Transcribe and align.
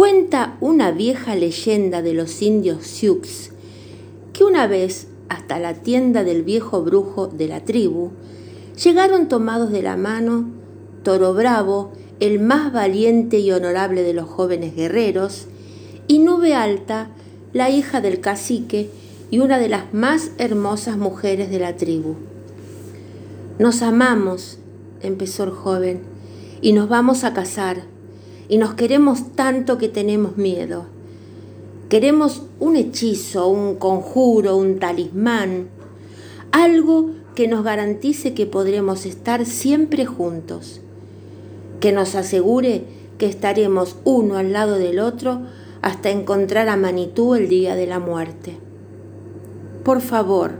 Cuenta 0.00 0.56
una 0.62 0.92
vieja 0.92 1.34
leyenda 1.34 2.00
de 2.00 2.14
los 2.14 2.40
indios 2.40 2.86
Sioux 2.86 3.20
que 4.32 4.44
una 4.44 4.66
vez 4.66 5.08
hasta 5.28 5.58
la 5.58 5.74
tienda 5.74 6.24
del 6.24 6.42
viejo 6.42 6.82
brujo 6.82 7.26
de 7.26 7.46
la 7.46 7.66
tribu 7.66 8.12
llegaron 8.82 9.28
tomados 9.28 9.70
de 9.70 9.82
la 9.82 9.98
mano 9.98 10.46
Toro 11.02 11.34
Bravo, 11.34 11.92
el 12.18 12.40
más 12.40 12.72
valiente 12.72 13.40
y 13.40 13.52
honorable 13.52 14.02
de 14.02 14.14
los 14.14 14.26
jóvenes 14.26 14.74
guerreros, 14.74 15.48
y 16.06 16.20
Nube 16.20 16.54
Alta, 16.54 17.10
la 17.52 17.68
hija 17.68 18.00
del 18.00 18.20
cacique 18.20 18.88
y 19.30 19.40
una 19.40 19.58
de 19.58 19.68
las 19.68 19.92
más 19.92 20.30
hermosas 20.38 20.96
mujeres 20.96 21.50
de 21.50 21.58
la 21.58 21.76
tribu. 21.76 22.14
Nos 23.58 23.82
amamos, 23.82 24.60
empezó 25.02 25.44
el 25.44 25.50
joven, 25.50 26.00
y 26.62 26.72
nos 26.72 26.88
vamos 26.88 27.22
a 27.22 27.34
casar, 27.34 27.82
y 28.50 28.58
nos 28.58 28.74
queremos 28.74 29.32
tanto 29.36 29.78
que 29.78 29.88
tenemos 29.88 30.36
miedo. 30.36 30.86
Queremos 31.88 32.42
un 32.58 32.74
hechizo, 32.74 33.46
un 33.46 33.76
conjuro, 33.76 34.56
un 34.56 34.80
talismán, 34.80 35.68
algo 36.50 37.10
que 37.36 37.46
nos 37.46 37.62
garantice 37.62 38.34
que 38.34 38.46
podremos 38.46 39.06
estar 39.06 39.46
siempre 39.46 40.04
juntos, 40.04 40.80
que 41.78 41.92
nos 41.92 42.16
asegure 42.16 42.82
que 43.18 43.26
estaremos 43.26 43.94
uno 44.02 44.36
al 44.36 44.52
lado 44.52 44.78
del 44.78 44.98
otro 44.98 45.42
hasta 45.80 46.10
encontrar 46.10 46.68
a 46.68 46.76
Manitú 46.76 47.36
el 47.36 47.48
día 47.48 47.76
de 47.76 47.86
la 47.86 48.00
muerte. 48.00 48.58
Por 49.84 50.00
favor, 50.00 50.54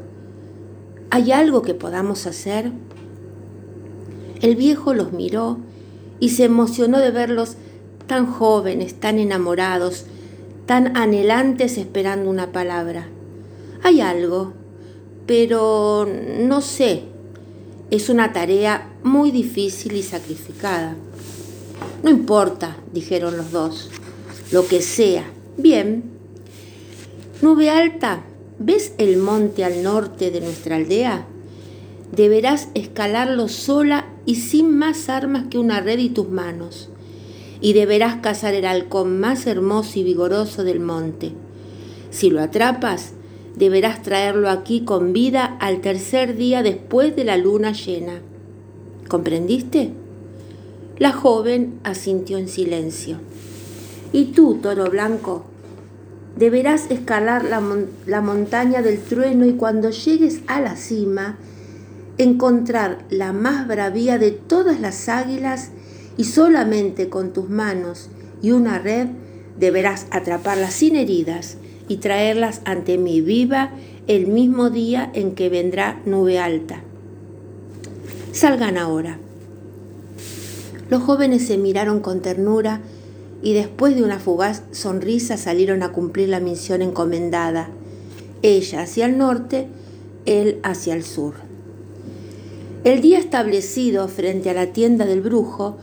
¿hay 1.10 1.32
algo 1.32 1.62
que 1.62 1.74
podamos 1.74 2.28
hacer? 2.28 2.70
El 4.40 4.54
viejo 4.54 4.94
los 4.94 5.12
miró 5.12 5.58
y 6.20 6.28
se 6.28 6.44
emocionó 6.44 7.00
de 7.00 7.10
verlos 7.10 7.56
tan 8.10 8.26
jóvenes, 8.26 8.94
tan 8.94 9.20
enamorados, 9.20 10.04
tan 10.66 10.96
anhelantes 10.96 11.78
esperando 11.78 12.28
una 12.28 12.50
palabra. 12.50 13.06
Hay 13.84 14.00
algo, 14.00 14.52
pero 15.26 16.08
no 16.40 16.60
sé. 16.60 17.04
Es 17.92 18.08
una 18.08 18.32
tarea 18.32 18.90
muy 19.04 19.30
difícil 19.30 19.92
y 19.92 20.02
sacrificada. 20.02 20.96
No 22.02 22.10
importa, 22.10 22.78
dijeron 22.92 23.36
los 23.36 23.52
dos. 23.52 23.90
Lo 24.50 24.66
que 24.66 24.82
sea. 24.82 25.30
Bien. 25.56 26.02
Nube 27.42 27.70
alta, 27.70 28.24
¿ves 28.58 28.92
el 28.98 29.18
monte 29.18 29.64
al 29.64 29.84
norte 29.84 30.32
de 30.32 30.40
nuestra 30.40 30.74
aldea? 30.74 31.28
Deberás 32.10 32.70
escalarlo 32.74 33.46
sola 33.46 34.06
y 34.26 34.34
sin 34.34 34.76
más 34.76 35.08
armas 35.08 35.44
que 35.48 35.58
una 35.58 35.80
red 35.80 36.00
y 36.00 36.08
tus 36.08 36.28
manos. 36.28 36.90
Y 37.60 37.72
deberás 37.74 38.16
cazar 38.16 38.54
el 38.54 38.64
halcón 38.64 39.20
más 39.20 39.46
hermoso 39.46 39.98
y 39.98 40.04
vigoroso 40.04 40.64
del 40.64 40.80
monte. 40.80 41.32
Si 42.10 42.30
lo 42.30 42.40
atrapas, 42.40 43.12
deberás 43.56 44.02
traerlo 44.02 44.48
aquí 44.48 44.80
con 44.84 45.12
vida 45.12 45.56
al 45.60 45.80
tercer 45.80 46.36
día 46.36 46.62
después 46.62 47.14
de 47.16 47.24
la 47.24 47.36
luna 47.36 47.72
llena. 47.72 48.20
¿Comprendiste? 49.08 49.92
La 50.98 51.12
joven 51.12 51.78
asintió 51.82 52.38
en 52.38 52.48
silencio. 52.48 53.18
Y 54.12 54.26
tú, 54.26 54.58
toro 54.62 54.90
blanco, 54.90 55.44
deberás 56.36 56.90
escalar 56.90 57.44
la, 57.44 57.62
la, 58.06 58.20
montaña 58.20 58.82
del 58.82 59.00
trueno 59.00 59.46
y 59.46 59.52
cuando 59.54 59.90
llegues 59.90 60.40
a 60.46 60.60
la 60.60 60.76
cima, 60.76 61.38
encontrar 62.18 63.04
la 63.08 63.32
más 63.32 63.66
bravía 63.66 64.18
de 64.18 64.30
todas 64.30 64.80
las 64.80 65.08
águilas 65.08 65.70
y 66.16 66.24
solamente 66.24 67.08
con 67.08 67.32
tus 67.32 67.48
manos 67.48 68.08
y 68.42 68.52
una 68.52 68.78
red 68.78 69.08
deberás 69.58 70.06
atraparlas 70.10 70.74
sin 70.74 70.96
heridas 70.96 71.56
y 71.88 71.96
traerlas 71.96 72.62
ante 72.64 72.98
mí 72.98 73.20
viva 73.20 73.70
el 74.06 74.26
mismo 74.26 74.70
día 74.70 75.10
en 75.14 75.34
que 75.34 75.48
vendrá 75.48 76.00
nube 76.04 76.38
alta. 76.38 76.82
Salgan 78.32 78.78
ahora. 78.78 79.18
Los 80.88 81.02
jóvenes 81.02 81.46
se 81.46 81.58
miraron 81.58 82.00
con 82.00 82.20
ternura 82.20 82.80
y 83.42 83.54
después 83.54 83.94
de 83.96 84.02
una 84.02 84.18
fugaz 84.18 84.62
sonrisa 84.72 85.36
salieron 85.36 85.82
a 85.82 85.92
cumplir 85.92 86.28
la 86.28 86.40
misión 86.40 86.82
encomendada, 86.82 87.70
ella 88.42 88.82
hacia 88.82 89.06
el 89.06 89.18
norte, 89.18 89.68
él 90.26 90.58
hacia 90.62 90.94
el 90.94 91.04
sur. 91.04 91.34
El 92.84 93.00
día 93.02 93.18
establecido 93.18 94.08
frente 94.08 94.50
a 94.50 94.54
la 94.54 94.72
tienda 94.72 95.06
del 95.06 95.20
brujo, 95.20 95.76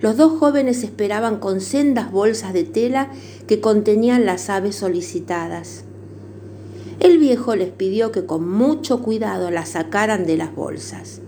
los 0.00 0.16
dos 0.16 0.38
jóvenes 0.38 0.82
esperaban 0.82 1.38
con 1.38 1.60
sendas 1.60 2.10
bolsas 2.10 2.52
de 2.52 2.64
tela 2.64 3.10
que 3.46 3.60
contenían 3.60 4.26
las 4.26 4.50
aves 4.50 4.76
solicitadas. 4.76 5.84
El 7.00 7.18
viejo 7.18 7.56
les 7.56 7.70
pidió 7.70 8.12
que 8.12 8.24
con 8.24 8.48
mucho 8.48 9.02
cuidado 9.02 9.50
las 9.50 9.70
sacaran 9.70 10.26
de 10.26 10.36
las 10.36 10.54
bolsas. 10.54 11.20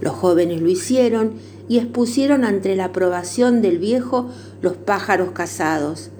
Los 0.00 0.14
jóvenes 0.14 0.60
lo 0.60 0.68
hicieron 0.68 1.34
y 1.68 1.78
expusieron 1.78 2.44
ante 2.44 2.76
la 2.76 2.86
aprobación 2.86 3.62
del 3.62 3.78
viejo 3.78 4.28
los 4.60 4.76
pájaros 4.76 5.30
cazados. 5.30 6.10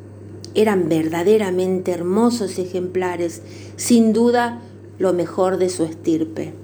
Eran 0.55 0.89
verdaderamente 0.89 1.93
hermosos 1.93 2.59
ejemplares, 2.59 3.43
sin 3.77 4.13
duda 4.13 4.61
lo 4.99 5.13
mejor 5.13 5.59
de 5.59 5.69
su 5.69 5.85
estirpe. 5.85 6.55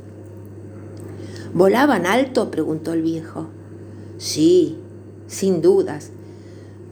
¿Volaban 1.53 2.07
alto? 2.07 2.51
preguntó 2.51 2.95
el 2.95 3.03
viejo. 3.03 3.49
Sí, 4.17 4.79
sin 5.33 5.63
dudas, 5.63 6.11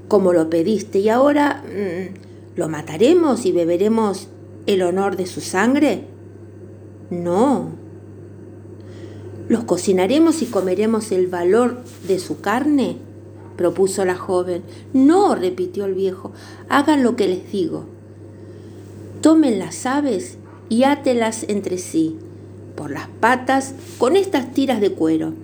como 0.09 0.33
lo 0.33 0.51
pediste. 0.51 0.99
¿Y 0.99 1.09
ahora 1.09 1.63
mm, 1.65 2.59
lo 2.59 2.69
mataremos 2.69 3.47
y 3.47 3.53
beberemos 3.53 4.29
el 4.67 4.83
honor 4.83 5.17
de 5.17 5.27
su 5.27 5.41
sangre? 5.41 6.07
No. 7.11 7.71
¿Los 9.49 9.65
cocinaremos 9.65 10.43
y 10.43 10.47
comeremos 10.47 11.13
el 11.13 11.27
valor 11.27 11.83
de 12.07 12.19
su 12.19 12.41
carne? 12.41 12.97
propuso 13.61 14.07
la 14.07 14.17
joven. 14.17 14.63
No, 14.95 15.35
repitió 15.35 15.85
el 15.85 15.93
viejo, 15.93 16.33
hagan 16.71 17.03
lo 17.03 17.15
que 17.15 17.29
les 17.29 17.53
digo. 17.53 17.85
Tomen 19.21 19.59
las 19.59 19.85
aves 19.85 20.39
y 20.71 20.85
átelas 20.85 21.45
entre 21.47 21.77
sí 21.77 22.17
por 22.75 22.91
las 22.91 23.09
patas 23.21 23.75
con 23.99 24.17
estas 24.17 24.55
tiras 24.55 24.81
de 24.81 24.93
cuero. 24.93 25.35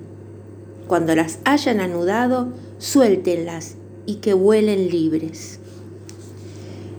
Cuando 0.89 1.15
las 1.15 1.41
hayan 1.45 1.79
anudado, 1.79 2.49
suéltenlas 2.79 3.77
y 4.07 4.17
que 4.17 4.35
vuelen 4.35 4.89
libres. 4.89 5.59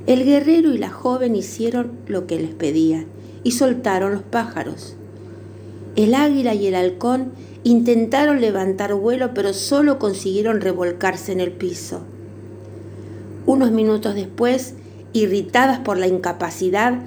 El 0.08 0.24
guerrero 0.24 0.74
y 0.74 0.78
la 0.78 0.90
joven 0.90 1.36
hicieron 1.36 1.92
lo 2.08 2.28
que 2.28 2.40
les 2.40 2.54
pedía 2.54 3.06
y 3.44 3.52
soltaron 3.52 4.14
los 4.14 4.24
pájaros. 4.24 4.96
El 5.96 6.16
águila 6.16 6.54
y 6.54 6.68
el 6.68 6.76
halcón 6.76 7.32
intentaron 7.64 8.40
levantar 8.40 8.94
vuelo, 8.94 9.34
pero 9.34 9.54
solo 9.54 10.00
consiguieron 10.00 10.62
revolcarse 10.62 11.32
en 11.32 11.42
el 11.42 11.52
piso. 11.52 12.02
Unos 13.46 13.72
minutos 13.72 14.16
después, 14.16 14.76
irritadas 15.14 15.80
por 15.80 15.98
la 15.98 16.08
incapacidad, 16.08 17.00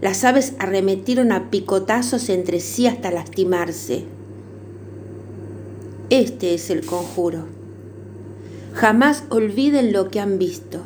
las 0.00 0.24
aves 0.24 0.54
arremetieron 0.58 1.30
a 1.32 1.50
picotazos 1.50 2.28
entre 2.30 2.60
sí 2.60 2.86
hasta 2.86 3.10
lastimarse. 3.10 4.04
Este 6.08 6.54
es 6.54 6.70
el 6.70 6.84
conjuro. 6.84 7.59
Jamás 8.74 9.24
olviden 9.30 9.92
lo 9.92 10.10
que 10.10 10.20
han 10.20 10.38
visto. 10.38 10.80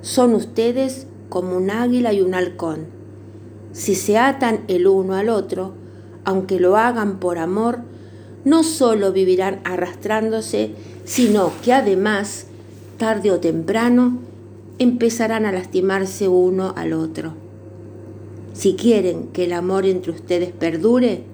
Son 0.00 0.34
ustedes 0.34 1.06
como 1.28 1.56
un 1.56 1.70
águila 1.70 2.12
y 2.12 2.20
un 2.20 2.34
halcón. 2.34 2.86
Si 3.72 3.94
se 3.94 4.18
atan 4.18 4.60
el 4.68 4.86
uno 4.86 5.14
al 5.14 5.28
otro, 5.28 5.74
aunque 6.24 6.60
lo 6.60 6.76
hagan 6.76 7.18
por 7.18 7.38
amor, 7.38 7.80
no 8.44 8.62
solo 8.62 9.12
vivirán 9.12 9.60
arrastrándose, 9.64 10.74
sino 11.04 11.52
que 11.62 11.72
además, 11.72 12.46
tarde 12.98 13.30
o 13.30 13.40
temprano, 13.40 14.18
empezarán 14.78 15.46
a 15.46 15.52
lastimarse 15.52 16.28
uno 16.28 16.72
al 16.76 16.92
otro. 16.92 17.34
Si 18.52 18.74
quieren 18.74 19.28
que 19.28 19.44
el 19.44 19.52
amor 19.52 19.86
entre 19.86 20.12
ustedes 20.12 20.52
perdure, 20.52 21.24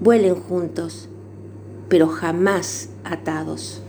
vuelen 0.00 0.34
juntos, 0.34 1.08
pero 1.88 2.08
jamás 2.08 2.88
atados. 3.04 3.82